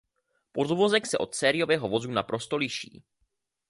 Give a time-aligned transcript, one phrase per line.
[0.51, 3.03] Podvozek se od sériového vozu naprosto liší.